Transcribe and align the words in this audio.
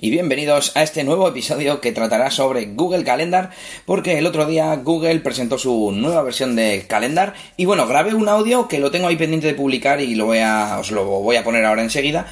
Y 0.00 0.10
bienvenidos 0.10 0.76
a 0.76 0.82
este 0.82 1.04
nuevo 1.04 1.28
episodio 1.28 1.80
que 1.80 1.92
tratará 1.92 2.30
sobre 2.30 2.66
Google 2.66 3.04
Calendar, 3.04 3.50
porque 3.86 4.18
el 4.18 4.26
otro 4.26 4.44
día 4.44 4.74
Google 4.76 5.20
presentó 5.20 5.56
su 5.56 5.92
nueva 5.92 6.22
versión 6.22 6.56
de 6.56 6.84
Calendar. 6.88 7.34
Y 7.56 7.64
bueno, 7.64 7.86
grabé 7.86 8.12
un 8.12 8.28
audio 8.28 8.66
que 8.66 8.80
lo 8.80 8.90
tengo 8.90 9.06
ahí 9.06 9.16
pendiente 9.16 9.46
de 9.46 9.54
publicar 9.54 10.00
y 10.00 10.16
lo 10.16 10.26
voy 10.26 10.38
a, 10.38 10.78
os 10.80 10.90
lo 10.90 11.04
voy 11.04 11.36
a 11.36 11.44
poner 11.44 11.64
ahora 11.64 11.82
enseguida. 11.82 12.26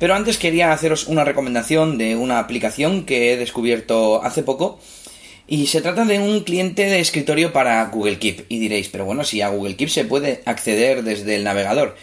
Pero 0.00 0.14
antes 0.14 0.36
quería 0.36 0.72
haceros 0.72 1.06
una 1.06 1.24
recomendación 1.24 1.96
de 1.96 2.16
una 2.16 2.40
aplicación 2.40 3.06
que 3.06 3.32
he 3.32 3.36
descubierto 3.36 4.22
hace 4.22 4.42
poco 4.42 4.80
y 5.46 5.68
se 5.68 5.80
trata 5.80 6.04
de 6.04 6.18
un 6.18 6.40
cliente 6.40 6.86
de 6.86 6.98
escritorio 6.98 7.52
para 7.52 7.84
Google 7.86 8.18
Keep. 8.18 8.46
Y 8.48 8.58
diréis, 8.58 8.88
pero 8.88 9.04
bueno, 9.04 9.22
si 9.22 9.42
a 9.42 9.48
Google 9.48 9.76
Keep 9.76 9.90
se 9.90 10.04
puede 10.04 10.42
acceder 10.44 11.04
desde 11.04 11.36
el 11.36 11.44
navegador. 11.44 11.96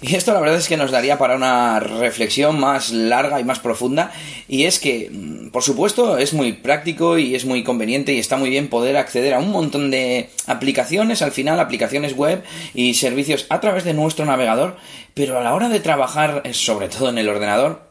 Y 0.00 0.14
esto 0.14 0.32
la 0.32 0.38
verdad 0.38 0.58
es 0.58 0.68
que 0.68 0.76
nos 0.76 0.92
daría 0.92 1.18
para 1.18 1.34
una 1.34 1.80
reflexión 1.80 2.60
más 2.60 2.92
larga 2.92 3.40
y 3.40 3.44
más 3.44 3.58
profunda. 3.58 4.12
Y 4.46 4.64
es 4.64 4.78
que, 4.78 5.10
mm, 5.10 5.48
por 5.48 5.64
supuesto, 5.64 6.18
es 6.18 6.34
muy 6.34 6.52
práctico 6.52 7.18
y 7.18 7.34
es 7.34 7.44
muy 7.44 7.64
conveniente 7.64 8.12
y 8.12 8.20
está 8.20 8.36
muy 8.36 8.48
bien 8.48 8.68
poder 8.68 8.96
acceder 8.96 9.34
a 9.34 9.40
un 9.40 9.50
montón 9.50 9.90
de 9.90 10.30
aplicaciones, 10.46 11.20
al 11.20 11.32
final 11.32 11.58
aplicaciones 11.58 12.14
web 12.14 12.44
y 12.74 12.94
servicios 12.94 13.46
a 13.48 13.60
través 13.60 13.82
de 13.82 13.94
nuestro 13.94 14.24
navegador. 14.24 14.76
Pero 15.14 15.36
a 15.36 15.42
la 15.42 15.52
hora 15.52 15.68
de 15.68 15.80
trabajar, 15.80 16.42
eh, 16.44 16.54
sobre 16.54 16.88
todo 16.88 17.08
en 17.08 17.18
el 17.18 17.28
ordenador, 17.28 17.87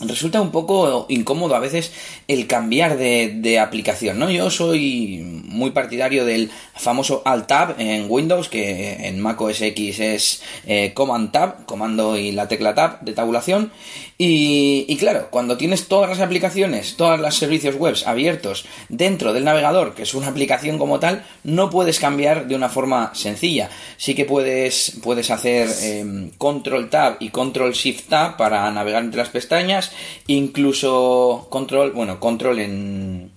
resulta 0.00 0.40
un 0.40 0.50
poco 0.50 1.06
incómodo 1.08 1.54
a 1.54 1.60
veces 1.60 1.92
el 2.28 2.46
cambiar 2.46 2.96
de, 2.96 3.58
aplicación, 3.58 4.18
¿no? 4.18 4.30
Yo 4.30 4.50
soy 4.50 5.20
muy 5.44 5.70
partidario 5.70 6.24
del 6.24 6.50
famoso 6.74 7.22
Alt 7.24 7.46
Tab 7.46 7.74
en 7.78 8.06
Windows, 8.08 8.48
que 8.48 9.06
en 9.06 9.20
Mac 9.20 9.40
OS 9.40 9.60
X 9.62 10.00
es 10.00 10.42
eh, 10.66 10.92
Command 10.94 11.30
Tab, 11.30 11.64
comando 11.66 12.16
y 12.16 12.32
la 12.32 12.48
tecla 12.48 12.74
Tab 12.74 13.00
de 13.02 13.12
tabulación. 13.12 13.70
Y, 14.16 14.96
claro, 14.98 15.28
cuando 15.30 15.56
tienes 15.56 15.88
todas 15.88 16.08
las 16.08 16.20
aplicaciones, 16.20 16.96
todos 16.96 17.18
los 17.18 17.34
servicios 17.34 17.74
web 17.74 17.96
abiertos 18.06 18.64
dentro 18.88 19.32
del 19.32 19.44
navegador, 19.44 19.94
que 19.94 20.04
es 20.04 20.14
una 20.14 20.28
aplicación 20.28 20.78
como 20.78 21.00
tal, 21.00 21.26
no 21.42 21.68
puedes 21.68 21.98
cambiar 21.98 22.46
de 22.46 22.54
una 22.54 22.68
forma 22.68 23.10
sencilla. 23.14 23.70
Sí 23.96 24.14
que 24.14 24.24
puedes, 24.24 24.98
puedes 25.02 25.32
hacer 25.32 25.68
eh, 25.82 26.30
Control 26.38 26.90
Tab 26.90 27.16
y 27.18 27.30
Control 27.30 27.72
Shift 27.72 28.08
Tab 28.08 28.36
para 28.36 28.70
navegar 28.70 29.02
entre 29.02 29.18
las 29.18 29.30
pestañas 29.30 29.83
incluso 30.26 31.46
control, 31.50 31.92
bueno, 31.92 32.20
control 32.20 32.58
en... 32.60 33.30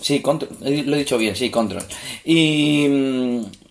Sí, 0.00 0.20
control, 0.20 0.50
lo 0.60 0.96
he 0.96 0.98
dicho 0.98 1.18
bien, 1.18 1.34
sí, 1.34 1.50
control. 1.50 1.82
Y, 2.24 2.86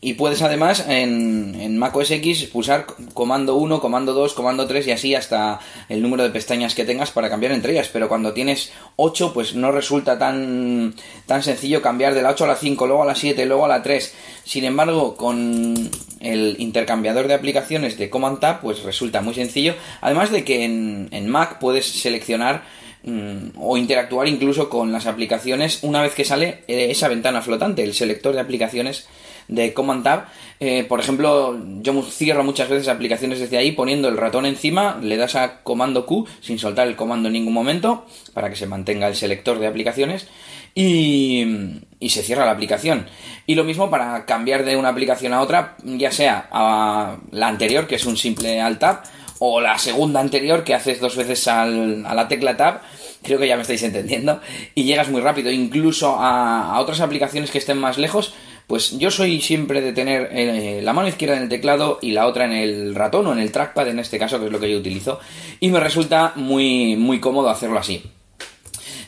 y 0.04 0.16
puedes 0.16 0.42
además 0.42 0.84
en, 0.88 1.56
en 1.62 1.78
Mac 1.78 1.96
OS 1.96 2.10
X 2.10 2.46
pulsar 2.46 2.88
comando 3.14 3.56
1, 3.56 3.80
comando 3.80 4.14
2, 4.14 4.34
comando 4.34 4.66
3 4.66 4.88
y 4.88 4.92
así 4.92 5.14
hasta 5.14 5.60
el 5.90 6.02
número 6.02 6.24
de 6.24 6.32
pestañas 6.32 6.74
que 6.74 6.86
tengas 6.86 7.12
para 7.12 7.30
cambiar 7.30 7.52
entre 7.52 7.74
ellas. 7.74 7.88
Pero 7.94 8.10
cuando 8.10 8.34
tienes 8.34 8.72
8, 8.96 9.32
pues 9.32 9.54
no 9.54 9.72
resulta 9.72 10.18
tan, 10.18 10.96
tan 11.28 11.44
sencillo 11.44 11.84
cambiar 11.84 12.16
de 12.16 12.24
la 12.24 12.32
8 12.32 12.46
a 12.46 12.48
la 12.48 12.56
5, 12.56 12.88
luego 12.88 13.04
a 13.04 13.06
la 13.06 13.14
7, 13.14 13.46
luego 13.46 13.66
a 13.66 13.68
la 13.68 13.84
3. 13.84 14.16
Sin 14.44 14.66
embargo, 14.66 15.16
con 15.16 15.92
el 16.20 16.56
intercambiador 16.58 17.28
de 17.28 17.36
aplicaciones 17.36 17.96
de 18.00 18.10
Command 18.10 18.40
Tab, 18.40 18.62
pues 18.62 18.82
resulta 18.82 19.22
muy 19.22 19.36
sencillo. 19.36 19.76
Además 20.02 20.32
de 20.32 20.44
que 20.44 20.66
en, 20.66 21.10
en 21.12 21.28
Mac 21.30 21.60
puedes 21.60 21.86
seleccionar 21.86 22.64
mm, 23.04 23.50
o 23.56 23.78
interactuar 23.78 24.28
incluso 24.28 24.68
con 24.68 24.92
las 24.92 25.06
aplicaciones 25.06 25.84
una 25.84 26.02
vez 26.02 26.16
que 26.16 26.26
sale 26.26 26.64
eh, 26.68 26.88
esa 26.90 27.08
ventana 27.08 27.44
flotante, 27.44 27.84
el 27.84 27.94
selector 27.94 28.34
de 28.34 28.40
aplicaciones 28.40 29.06
de 29.48 29.74
Command 29.74 30.04
Tab. 30.04 30.26
Eh, 30.60 30.86
por 30.88 31.00
ejemplo, 31.00 31.60
yo 31.82 32.02
cierro 32.04 32.44
muchas 32.44 32.70
veces 32.70 32.88
aplicaciones 32.88 33.40
desde 33.40 33.58
ahí 33.58 33.72
poniendo 33.72 34.08
el 34.10 34.18
ratón 34.18 34.46
encima, 34.46 35.00
le 35.02 35.18
das 35.18 35.36
a 35.36 35.62
comando 35.64 36.06
Q 36.06 36.28
sin 36.40 36.60
soltar 36.60 36.88
el 36.88 36.96
comando 36.96 37.28
en 37.30 37.34
ningún 37.34 37.54
momento 37.54 38.06
para 38.34 38.50
que 38.50 38.56
se 38.56 38.68
mantenga 38.68 39.08
el 39.08 39.16
selector 39.16 39.60
de 39.60 39.68
aplicaciones 39.68 40.28
y, 40.76 41.82
y 42.00 42.10
se 42.10 42.22
cierra 42.22 42.46
la 42.46 42.52
aplicación. 42.52 43.08
Y 43.48 43.56
lo 43.56 43.64
mismo 43.64 43.90
para 43.90 44.26
cambiar 44.26 44.64
de 44.64 44.78
una 44.78 44.90
aplicación 44.90 45.34
a 45.34 45.42
otra, 45.42 45.76
ya 45.84 46.12
sea 46.12 46.48
a 46.52 47.18
la 47.32 47.48
anterior, 47.48 47.88
que 47.88 47.96
es 47.96 48.06
un 48.06 48.16
simple 48.16 48.62
Alt 48.62 48.80
Tab, 48.80 49.04
o 49.40 49.60
la 49.60 49.80
segunda 49.80 50.20
anterior, 50.20 50.64
que 50.64 50.76
haces 50.76 51.00
dos 51.00 51.16
veces 51.16 51.48
al, 51.48 52.06
a 52.06 52.14
la 52.14 52.28
tecla 52.28 52.56
Tab, 52.56 52.82
creo 53.24 53.40
que 53.40 53.48
ya 53.48 53.56
me 53.56 53.64
estáis 53.64 53.82
entendiendo, 53.82 54.40
y 54.76 54.84
llegas 54.84 55.10
muy 55.10 55.20
rápido, 55.20 55.50
incluso 55.50 56.16
a, 56.16 56.76
a 56.76 56.80
otras 56.80 57.02
aplicaciones 57.02 57.50
que 57.50 57.58
estén 57.58 57.80
más 57.80 57.98
lejos, 57.98 58.36
pues 58.72 58.98
yo 58.98 59.12
soy 59.12 59.42
siempre 59.42 59.82
de 59.82 59.92
tener 59.92 60.30
eh, 60.32 60.80
la 60.82 60.94
mano 60.94 61.10
izquierda 61.10 61.36
en 61.36 61.44
el 61.44 61.50
teclado 61.50 62.00
y 62.02 62.12
la 62.12 62.26
otra 62.26 62.46
en 62.46 62.54
el 62.54 62.96
ratón 62.96 63.28
o 63.28 63.34
en 63.34 63.40
el 63.40 63.52
trackpad 63.52 63.90
en 63.90 64.00
este 64.00 64.18
caso, 64.18 64.40
que 64.40 64.46
es 64.46 64.52
lo 64.54 64.62
que 64.62 64.72
yo 64.72 64.78
utilizo, 64.78 65.20
y 65.60 65.70
me 65.70 65.82
resulta 65.82 66.32
muy, 66.38 66.96
muy 66.96 67.20
cómodo 67.20 67.50
hacerlo 67.50 67.80
así. 67.80 68.02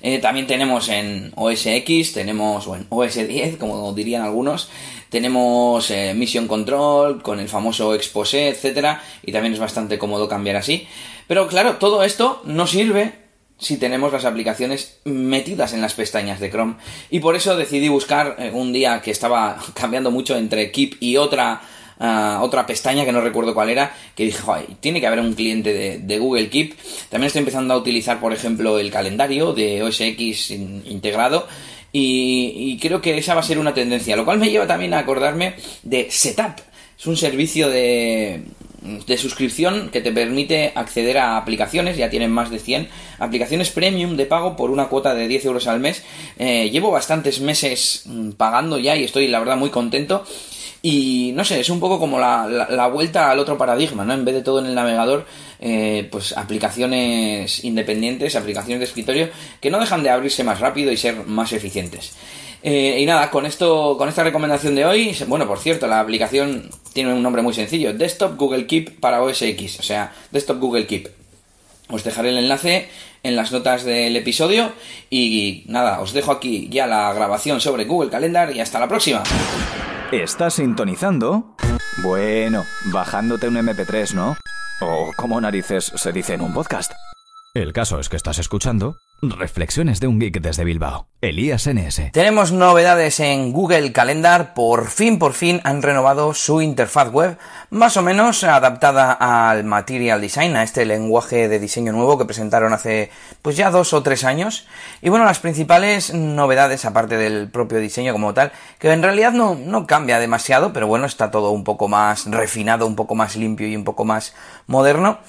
Eh, 0.02 0.20
también 0.20 0.48
tenemos 0.48 0.90
en 0.90 1.32
OS 1.38 1.66
X, 1.66 2.12
tenemos, 2.12 2.68
o 2.68 2.76
en 2.76 2.88
OS 2.90 3.26
10, 3.26 3.56
como 3.56 3.94
dirían 3.94 4.24
algunos, 4.24 4.68
tenemos 5.08 5.90
eh, 5.92 6.14
Mission 6.14 6.50
Control 6.50 7.24
con 7.24 7.40
el 7.40 7.48
famoso 7.48 7.96
Expose, 7.96 8.50
etcétera, 8.50 9.02
y 9.26 9.32
también 9.32 9.54
es 9.54 9.60
bastante 9.60 9.98
cómodo 9.98 10.28
cambiar 10.28 10.58
así. 10.58 10.90
Pero 11.26 11.48
claro, 11.48 11.78
todo 11.78 12.04
esto 12.04 12.42
no 12.44 12.68
sirve 12.68 13.23
si 13.64 13.78
tenemos 13.78 14.12
las 14.12 14.26
aplicaciones 14.26 14.98
metidas 15.06 15.74
en 15.74 15.82
las 15.82 15.94
pestañas 15.94 16.40
de 16.40 16.52
Chrome. 16.52 16.76
Y 17.10 17.20
por 17.20 17.36
eso 17.36 17.56
decidí 17.56 17.88
buscar 17.88 18.36
eh, 18.38 18.52
un 18.54 18.74
día 18.74 19.02
que 19.02 19.12
estaba 19.12 19.58
cambiando 19.74 20.12
mucho 20.12 20.36
entre 20.36 20.72
Keep 20.72 20.98
y 21.00 21.18
otra 21.18 21.62
otra 22.42 22.66
pestaña 22.66 23.06
que 23.06 23.14
no 23.14 23.22
recuerdo 23.22 23.54
cuál 23.54 23.70
era, 23.70 23.96
que 24.14 24.26
dije, 24.26 24.42
tiene 24.82 25.00
que 25.00 25.08
haber 25.08 25.22
un 25.22 25.34
cliente 25.36 26.00
de, 26.00 26.20
Google 26.20 26.50
Keep. 26.50 26.76
También 27.10 27.28
estoy 27.28 27.40
empezando 27.40 27.74
a 27.74 27.78
utilizar, 27.78 28.20
por 28.20 28.34
ejemplo, 28.34 28.78
el 28.78 28.92
calendario 28.92 29.54
de 29.54 29.82
OS 29.84 30.02
X 30.02 30.52
integrado. 30.52 31.48
Y, 31.94 32.78
creo 32.82 33.02
que 33.02 33.18
esa 33.18 33.36
va 33.36 33.40
a 33.40 33.44
ser 33.44 33.58
una 33.58 33.74
tendencia, 33.74 34.18
lo 34.18 34.26
cual 34.26 34.40
me 34.40 34.50
lleva 34.50 34.68
también 34.68 34.94
a 34.94 35.00
acordarme 35.00 35.54
de 35.84 36.10
Setup. 36.12 36.60
Es 37.00 37.08
un 37.08 37.16
servicio 37.16 37.70
de, 37.70 38.44
de 38.84 39.18
suscripción 39.18 39.90
que 39.90 40.02
te 40.02 40.12
permite 40.12 40.74
acceder 40.76 41.18
a 41.18 41.38
aplicaciones, 41.38 41.98
ya 41.98 42.10
tienen 42.10 42.32
más 42.32 42.50
de 42.50 42.60
100 42.60 42.90
aplicaciones 43.20 43.70
premium 43.70 44.18
de 44.18 44.26
pago 44.26 44.56
por 44.56 44.72
una 44.72 44.88
cuota 44.88 45.14
de 45.16 45.28
10 45.28 45.46
euros 45.46 45.68
al 45.68 45.80
mes. 45.80 46.04
Eh, 46.38 46.70
llevo 46.70 46.92
bastantes 46.92 47.40
meses 47.40 48.04
mm, 48.06 48.32
pagando 48.32 48.78
ya 48.78 48.96
y 48.96 49.04
estoy 49.04 49.28
la 49.28 49.40
verdad 49.40 49.58
muy 49.58 49.70
contento 49.70 50.26
y 50.86 51.32
no 51.34 51.46
sé, 51.46 51.62
es 51.62 51.70
un 51.70 51.80
poco 51.80 51.98
como 51.98 52.20
la, 52.20 52.46
la, 52.46 52.88
vuelta 52.88 53.32
al 53.32 53.40
otro 53.40 53.58
paradigma, 53.58 54.04
¿no? 54.04 54.14
En 54.14 54.26
vez 54.26 54.36
de 54.36 54.42
todo 54.42 54.60
en 54.60 54.66
el 54.66 54.76
navegador, 54.76 55.26
eh, 55.62 56.10
pues 56.12 56.36
aplicaciones 56.36 57.64
independientes, 57.64 58.36
aplicaciones 58.36 58.80
de 58.80 58.86
escritorio, 58.86 59.30
que 59.62 59.72
no 59.72 59.80
dejan 59.80 60.04
de 60.04 60.10
abrirse 60.10 60.44
más 60.44 60.60
rápido 60.60 60.92
y 60.92 60.98
ser 60.98 61.26
más 61.26 61.54
eficientes. 61.54 62.12
Eh, 62.66 63.02
y 63.02 63.06
nada, 63.06 63.30
con 63.30 63.46
esto, 63.46 63.98
con 63.98 64.08
esta 64.08 64.24
recomendación 64.24 64.74
de 64.74 64.86
hoy, 64.86 65.14
bueno, 65.28 65.46
por 65.46 65.60
cierto, 65.60 65.86
la 65.86 66.00
aplicación 66.00 66.70
tiene 66.94 67.14
un 67.14 67.22
nombre 67.22 67.42
muy 67.42 67.54
sencillo, 67.54 67.94
Desktop 67.94 68.38
Google 68.38 68.66
Keep 68.68 69.02
para 69.02 69.22
OS 69.22 69.42
X, 69.42 69.82
o 69.82 69.84
sea, 69.84 70.14
Desktop 70.32 70.60
Google 70.60 70.88
Keep. 70.88 71.10
Os 71.90 72.06
dejaré 72.06 72.30
el 72.30 72.38
enlace 72.38 72.90
en 73.22 73.36
las 73.36 73.52
notas 73.52 73.84
del 73.84 74.16
episodio 74.16 74.72
y 75.10 75.66
nada, 75.68 76.00
os 76.00 76.14
dejo 76.14 76.32
aquí 76.32 76.70
ya 76.72 76.88
la 76.88 77.12
grabación 77.12 77.60
sobre 77.60 77.84
Google 77.84 78.10
Calendar 78.10 78.56
y 78.56 78.62
hasta 78.62 78.80
la 78.80 78.88
próxima. 78.88 79.24
¿Estás 80.14 80.54
sintonizando? 80.54 81.58
Bueno, 81.98 82.64
bajándote 82.86 83.50
un 83.50 83.56
MP3, 83.56 84.14
¿no? 84.14 84.38
O 84.80 85.12
como 85.18 85.42
narices 85.42 85.92
se 85.96 86.14
dice 86.14 86.36
en 86.36 86.42
un 86.42 86.54
podcast. 86.54 86.94
El 87.54 87.74
caso 87.74 88.00
es 88.00 88.08
que 88.08 88.16
estás 88.16 88.40
escuchando 88.40 88.96
Reflexiones 89.30 90.02
de 90.02 90.08
un 90.08 90.20
geek 90.20 90.42
desde 90.42 90.66
Bilbao. 90.66 91.08
Elías 91.22 91.70
NS. 91.70 92.12
Tenemos 92.12 92.52
novedades 92.52 93.22
en 93.22 93.54
Google 93.54 93.94
Calendar. 93.94 94.54
Por 94.54 94.90
fin, 94.90 95.18
por 95.18 95.32
fin 95.32 95.62
han 95.64 95.82
renovado 95.82 96.34
su 96.34 96.62
interfaz 96.62 97.10
web, 97.10 97.38
más 97.70 97.96
o 97.96 98.02
menos 98.02 98.44
adaptada 98.44 99.14
al 99.14 99.64
Material 99.64 100.20
Design, 100.20 100.58
a 100.58 100.64
este 100.64 100.86
lenguaje 100.86 101.48
de 101.48 101.60
diseño 101.60 101.94
nuevo 101.94 102.18
que 102.18 102.26
presentaron 102.26 102.74
hace 102.74 103.12
pues 103.42 103.56
ya 103.56 103.72
dos 103.72 103.94
o 103.94 104.04
tres 104.04 104.26
años. 104.26 104.68
Y 105.02 105.08
bueno, 105.08 105.24
las 105.24 105.40
principales 105.40 106.14
novedades, 106.14 106.84
aparte 106.84 107.16
del 107.16 107.50
propio 107.50 107.80
diseño 107.80 108.12
como 108.12 108.34
tal, 108.34 108.52
que 108.78 108.92
en 108.92 109.02
realidad 109.02 109.32
no, 109.32 109.56
no 109.56 109.88
cambia 109.88 110.20
demasiado, 110.20 110.74
pero 110.74 110.88
bueno, 110.88 111.06
está 111.06 111.32
todo 111.32 111.52
un 111.52 111.64
poco 111.64 111.88
más 111.88 112.30
refinado, 112.30 112.86
un 112.86 112.98
poco 112.98 113.16
más 113.16 113.38
limpio 113.38 113.70
y 113.70 113.78
un 113.78 113.86
poco 113.86 114.04
más 114.04 114.36
moderno. 114.68 115.20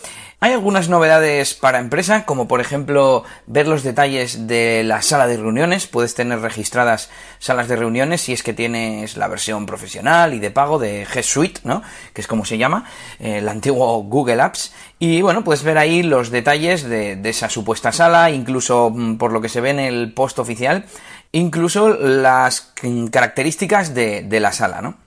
Hay 0.44 0.52
algunas 0.52 0.90
novedades 0.90 1.54
para 1.54 1.78
empresa, 1.78 2.26
como 2.26 2.46
por 2.46 2.60
ejemplo 2.60 3.24
ver 3.46 3.66
los 3.66 3.82
detalles 3.82 4.46
de 4.46 4.82
la 4.84 5.00
sala 5.00 5.26
de 5.26 5.38
reuniones, 5.38 5.86
puedes 5.86 6.14
tener 6.14 6.40
registradas 6.40 7.08
salas 7.38 7.66
de 7.66 7.76
reuniones 7.76 8.20
si 8.20 8.34
es 8.34 8.42
que 8.42 8.52
tienes 8.52 9.16
la 9.16 9.26
versión 9.26 9.64
profesional 9.64 10.34
y 10.34 10.40
de 10.40 10.50
pago 10.50 10.78
de 10.78 11.06
G 11.06 11.22
Suite, 11.22 11.62
¿no? 11.64 11.82
Que 12.12 12.20
es 12.20 12.26
como 12.26 12.44
se 12.44 12.58
llama, 12.58 12.84
el 13.20 13.48
antiguo 13.48 14.02
Google 14.02 14.42
Apps. 14.42 14.74
Y 14.98 15.22
bueno, 15.22 15.44
puedes 15.44 15.62
ver 15.62 15.78
ahí 15.78 16.02
los 16.02 16.28
detalles 16.28 16.82
de, 16.82 17.18
esa 17.24 17.48
supuesta 17.48 17.90
sala, 17.90 18.30
incluso 18.30 18.90
mm, 18.94 19.16
por 19.16 19.32
lo 19.32 19.40
que 19.40 19.48
se 19.48 19.62
ve 19.62 19.70
en 19.70 19.80
el 19.80 20.12
post 20.12 20.38
oficial, 20.38 20.84
incluso 21.32 21.88
las 21.88 22.74
características 23.10 23.94
de, 23.94 24.20
de 24.20 24.40
la 24.40 24.52
sala, 24.52 24.82
¿no? 24.82 24.98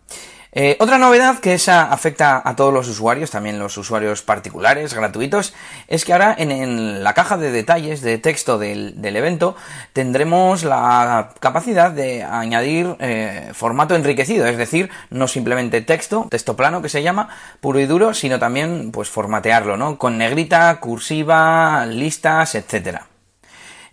Eh, 0.60 0.76
otra 0.80 0.98
novedad 0.98 1.38
que 1.38 1.54
esa 1.54 1.84
afecta 1.84 2.42
a 2.44 2.56
todos 2.56 2.74
los 2.74 2.88
usuarios, 2.88 3.30
también 3.30 3.60
los 3.60 3.78
usuarios 3.78 4.24
particulares, 4.24 4.96
gratuitos, 4.96 5.54
es 5.88 6.04
que 6.04 6.14
ahora 6.14 6.34
en, 6.36 7.04
la 7.04 7.14
caja 7.14 7.38
de 7.38 7.52
detalles 7.52 8.02
de 8.02 8.18
texto 8.18 8.58
del, 8.58 8.96
evento 9.04 9.56
tendremos 9.94 10.64
la 10.64 11.30
capacidad 11.40 11.92
de 11.92 12.24
añadir 12.24 12.96
eh, 12.98 13.52
formato 13.54 13.96
enriquecido, 13.96 14.48
es 14.48 14.58
decir, 14.58 14.90
no 15.12 15.28
simplemente 15.28 15.82
texto, 15.82 16.26
texto 16.28 16.56
plano 16.56 16.82
que 16.82 16.90
se 16.90 17.04
llama, 17.04 17.30
puro 17.62 17.80
y 17.80 17.86
duro, 17.86 18.16
sino 18.16 18.40
también 18.40 18.90
pues 18.92 19.10
formatearlo, 19.12 19.78
¿no? 19.78 20.00
Con 20.00 20.18
negrita, 20.18 20.80
cursiva, 20.80 21.86
listas, 21.86 22.56
etcétera. 22.56 23.06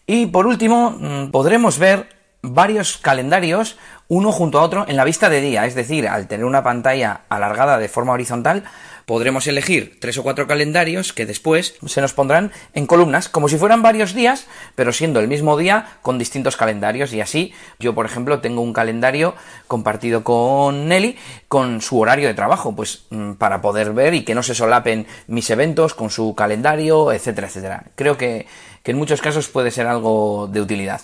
Y 0.07 0.29
por 0.29 0.47
último, 0.47 0.97
mm, 0.99 1.31
podremos 1.31 1.79
ver 1.79 2.14
varios 2.44 2.99
calendarios 2.99 3.76
uno 4.08 4.32
junto 4.32 4.58
a 4.58 4.62
otro 4.62 4.85
en 4.87 4.96
la 4.96 5.05
vista 5.05 5.31
de 5.31 5.41
día, 5.41 5.64
es 5.64 5.75
decir, 5.75 6.06
al 6.06 6.29
tener 6.29 6.44
una 6.44 6.62
pantalla 6.62 7.23
alargada 7.31 7.79
de 7.79 7.88
forma 7.88 8.12
horizontal, 8.12 8.64
podremos 9.06 9.46
elegir 9.46 9.99
tres 10.00 10.19
o 10.19 10.23
cuatro 10.23 10.46
calendarios 10.46 11.12
que 11.12 11.26
después 11.26 11.76
se 11.87 12.00
nos 12.00 12.12
pondrán 12.12 12.52
en 12.75 12.87
columnas, 12.87 13.29
como 13.29 13.49
si 13.49 13.56
fueran 13.56 13.82
varios 13.82 14.14
días, 14.14 14.46
pero 14.75 14.93
siendo 14.93 15.20
el 15.20 15.29
mismo 15.29 15.56
día 15.56 15.99
con 16.02 16.19
distintos 16.19 16.56
calendarios. 16.56 17.12
Y 17.12 17.20
así, 17.20 17.55
yo, 17.79 17.94
por 17.94 18.06
ejemplo, 18.06 18.41
tengo 18.41 18.61
un 18.62 18.73
calendario 18.73 19.35
compartido 19.69 20.23
con 20.23 20.88
Nelly 20.88 21.17
con 21.49 21.81
su 21.81 21.99
horario 21.99 22.29
de 22.29 22.35
trabajo, 22.35 22.75
pues 22.75 23.05
mm, 23.11 23.32
para 23.32 23.62
poder 23.62 23.93
ver 23.93 24.14
y 24.14 24.25
que 24.25 24.35
no 24.35 24.43
se 24.43 24.55
solapen 24.55 25.06
mis 25.26 25.49
eventos 25.50 25.94
con 25.94 26.11
su 26.11 26.35
calendario, 26.35 27.12
etcétera, 27.12 27.49
etcétera. 27.49 27.85
Creo 27.94 28.17
que, 28.17 28.46
que 28.82 28.91
en 28.91 28.99
muchos 28.99 29.20
casos 29.20 29.49
puede 29.49 29.70
ser 29.70 29.87
algo 29.87 30.49
de 30.50 30.61
utilidad. 30.61 31.00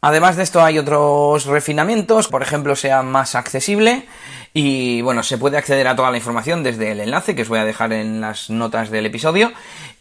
Además 0.00 0.36
de 0.36 0.44
esto 0.44 0.62
hay 0.62 0.78
otros 0.78 1.46
refinamientos, 1.46 2.28
por 2.28 2.42
ejemplo, 2.42 2.76
sea 2.76 3.02
más 3.02 3.34
accesible 3.34 4.06
y 4.54 5.02
bueno, 5.02 5.24
se 5.24 5.38
puede 5.38 5.58
acceder 5.58 5.88
a 5.88 5.96
toda 5.96 6.12
la 6.12 6.16
información 6.16 6.62
desde 6.62 6.92
el 6.92 7.00
enlace 7.00 7.34
que 7.34 7.42
os 7.42 7.48
voy 7.48 7.58
a 7.58 7.64
dejar 7.64 7.92
en 7.92 8.20
las 8.20 8.48
notas 8.48 8.90
del 8.90 9.06
episodio. 9.06 9.52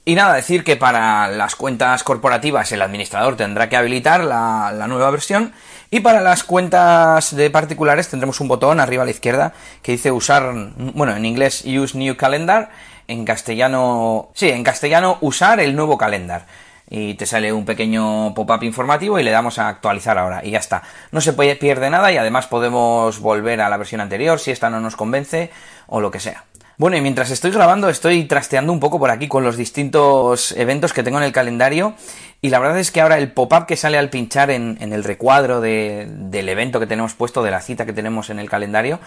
Y 0.05 0.13
nada, 0.13 0.35
decir 0.35 0.63
que 0.63 0.75
para 0.75 1.27
las 1.27 1.55
cuentas 1.55 2.03
corporativas 2.03 2.71
el 2.71 2.83
administrador 2.83 3.35
tendrá 3.35 3.69
que 3.69 3.75
habilitar 3.75 4.23
la, 4.23 4.71
la 4.71 4.87
nueva 4.87 5.09
versión 5.09 5.51
y 5.89 6.01
para 6.01 6.21
las 6.21 6.43
cuentas 6.43 7.35
de 7.35 7.49
particulares 7.49 8.07
tendremos 8.07 8.39
un 8.39 8.47
botón 8.47 8.79
arriba 8.79 9.01
a 9.01 9.05
la 9.05 9.11
izquierda 9.11 9.53
que 9.81 9.93
dice 9.93 10.11
usar, 10.11 10.53
bueno, 10.77 11.15
en 11.15 11.25
inglés 11.25 11.63
Use 11.65 11.97
New 11.97 12.15
Calendar, 12.15 12.69
en 13.07 13.25
castellano, 13.25 14.29
sí, 14.35 14.49
en 14.49 14.63
castellano 14.63 15.17
usar 15.21 15.59
el 15.59 15.75
nuevo 15.75 15.97
calendar 15.97 16.45
y 16.89 17.15
te 17.15 17.25
sale 17.25 17.51
un 17.51 17.65
pequeño 17.65 18.33
pop-up 18.33 18.63
informativo 18.63 19.19
y 19.19 19.23
le 19.23 19.31
damos 19.31 19.59
a 19.59 19.67
actualizar 19.69 20.17
ahora 20.17 20.43
y 20.43 20.51
ya 20.51 20.59
está. 20.59 20.83
No 21.11 21.21
se 21.21 21.33
pierde 21.33 21.89
nada 21.89 22.11
y 22.11 22.17
además 22.17 22.47
podemos 22.47 23.19
volver 23.19 23.61
a 23.61 23.69
la 23.69 23.77
versión 23.77 24.01
anterior 24.01 24.39
si 24.39 24.51
esta 24.51 24.69
no 24.69 24.79
nos 24.79 24.95
convence 24.95 25.51
o 25.87 26.01
lo 26.01 26.11
que 26.11 26.19
sea. 26.19 26.45
Bueno, 26.79 26.95
y 26.95 27.01
mientras 27.01 27.31
estoy 27.31 27.49
grabando 27.49 27.89
estoy 27.89 28.25
trasteando 28.25 28.71
un 28.71 28.79
poco 28.79 28.99
por 28.99 29.09
aquí 29.09 29.27
con 29.27 29.43
los 29.43 29.57
distintos 29.57 30.51
eventos 30.51 30.93
que 30.93 31.01
tengo 31.01 31.17
en 31.17 31.23
el 31.23 31.31
calendario 31.31 31.95
y 32.39 32.49
la 32.49 32.59
verdad 32.59 32.77
es 32.77 32.91
que 32.91 33.01
ahora 33.01 33.17
el 33.17 33.31
pop-up 33.31 33.65
que 33.65 33.75
sale 33.75 33.97
al 33.97 34.11
pinchar 34.11 34.51
en, 34.51 34.77
el 34.79 35.03
recuadro 35.03 35.59
del 35.59 36.49
evento 36.49 36.79
que 36.79 36.85
tenemos 36.85 37.15
puesto, 37.15 37.41
de 37.41 37.49
la 37.49 37.61
cita 37.61 37.87
que 37.87 37.93
tenemos 37.93 38.29
en 38.29 38.37
el 38.37 38.47
calendario, 38.47 38.99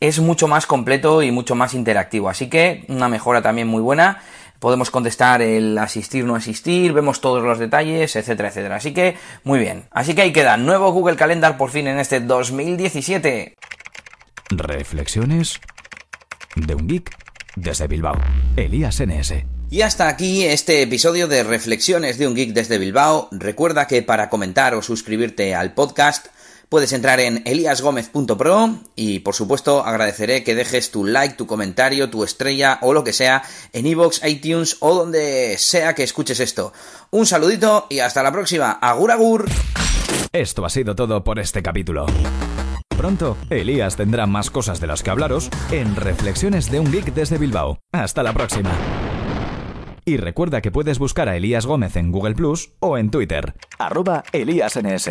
es 0.00 0.20
mucho 0.20 0.48
más 0.48 0.66
completo 0.66 1.22
y 1.22 1.30
mucho 1.30 1.54
más 1.54 1.72
interactivo. 1.72 2.28
Así 2.28 2.50
que 2.50 2.84
una 2.88 3.08
mejora 3.08 3.40
también 3.40 3.68
muy 3.68 3.80
buena 3.80 4.20
podemos 4.58 4.90
contestar 4.90 5.42
el 5.42 5.76
asistir, 5.78 6.24
no 6.24 6.36
asistir, 6.36 6.92
vemos 6.92 7.20
todos 7.20 7.42
los 7.42 7.58
detalles, 7.58 8.16
etcétera, 8.16 8.48
etcétera. 8.48 8.76
Así 8.76 8.92
que, 8.92 9.16
muy 9.42 9.58
bien. 9.58 9.84
Así 9.90 10.14
que 10.14 10.22
ahí 10.22 10.32
queda, 10.32 10.56
nuevo 10.56 10.92
Google 10.92 11.16
Calendar 11.16 11.56
por 11.56 11.70
fin 11.70 11.86
en 11.86 11.98
este 11.98 12.20
2017. 12.20 13.56
Reflexiones 14.50 15.60
de 16.56 16.74
un 16.74 16.86
geek 16.86 17.10
desde 17.56 17.86
Bilbao. 17.86 18.16
Elías 18.56 19.00
NS. 19.00 19.34
Y 19.70 19.82
hasta 19.82 20.08
aquí 20.08 20.44
este 20.44 20.82
episodio 20.82 21.26
de 21.26 21.42
Reflexiones 21.42 22.18
de 22.18 22.28
un 22.28 22.34
geek 22.34 22.52
desde 22.52 22.78
Bilbao. 22.78 23.28
Recuerda 23.32 23.86
que 23.86 24.02
para 24.02 24.28
comentar 24.28 24.74
o 24.74 24.82
suscribirte 24.82 25.54
al 25.54 25.74
podcast 25.74 26.26
Puedes 26.74 26.92
entrar 26.92 27.20
en 27.20 27.40
eliasgomez.pro 27.44 28.80
y 28.96 29.20
por 29.20 29.36
supuesto 29.36 29.84
agradeceré 29.84 30.42
que 30.42 30.56
dejes 30.56 30.90
tu 30.90 31.04
like, 31.04 31.36
tu 31.36 31.46
comentario, 31.46 32.10
tu 32.10 32.24
estrella 32.24 32.80
o 32.82 32.92
lo 32.92 33.04
que 33.04 33.12
sea 33.12 33.44
en 33.72 33.86
iVoox, 33.86 34.24
iTunes 34.26 34.78
o 34.80 34.92
donde 34.92 35.54
sea 35.56 35.94
que 35.94 36.02
escuches 36.02 36.40
esto. 36.40 36.72
Un 37.12 37.26
saludito 37.26 37.86
y 37.88 38.00
hasta 38.00 38.24
la 38.24 38.32
próxima. 38.32 38.72
Agur 38.72 39.12
agur. 39.12 39.48
Esto 40.32 40.64
ha 40.64 40.68
sido 40.68 40.96
todo 40.96 41.22
por 41.22 41.38
este 41.38 41.62
capítulo. 41.62 42.06
Pronto, 42.88 43.36
Elías 43.50 43.94
tendrá 43.94 44.26
más 44.26 44.50
cosas 44.50 44.80
de 44.80 44.88
las 44.88 45.04
que 45.04 45.10
hablaros 45.10 45.50
en 45.70 45.94
Reflexiones 45.94 46.72
de 46.72 46.80
un 46.80 46.90
Geek 46.90 47.14
desde 47.14 47.38
Bilbao. 47.38 47.78
Hasta 47.92 48.24
la 48.24 48.32
próxima. 48.32 48.72
Y 50.04 50.16
recuerda 50.16 50.60
que 50.60 50.72
puedes 50.72 50.98
buscar 50.98 51.28
a 51.28 51.36
Elías 51.36 51.66
Gómez 51.66 51.94
en 51.94 52.10
Google 52.10 52.34
Plus 52.34 52.72
o 52.80 52.98
en 52.98 53.12
Twitter. 53.12 53.54
Arroba 53.78 54.24
ElíasNS. 54.32 55.10